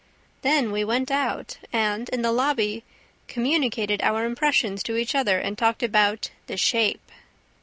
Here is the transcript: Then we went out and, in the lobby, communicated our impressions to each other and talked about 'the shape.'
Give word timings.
Then 0.41 0.71
we 0.71 0.83
went 0.83 1.11
out 1.11 1.59
and, 1.71 2.09
in 2.09 2.23
the 2.23 2.31
lobby, 2.31 2.83
communicated 3.27 4.01
our 4.01 4.25
impressions 4.25 4.81
to 4.81 4.95
each 4.97 5.13
other 5.13 5.37
and 5.37 5.55
talked 5.55 5.83
about 5.83 6.31
'the 6.47 6.57
shape.' 6.57 7.11